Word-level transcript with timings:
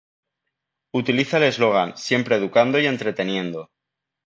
Utiliza 1.01 1.37
el 1.37 1.43
eslogan 1.43 1.95
"Siempre 1.95 2.35
educando 2.35 2.79
y 2.79 2.87
entreteniendo". 2.87 3.69